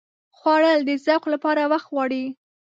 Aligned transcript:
خوړل 0.37 0.79
د 0.87 0.91
ذوق 1.05 1.23
لپاره 1.33 1.61
وخت 1.71 1.87
غواړي 1.93 2.23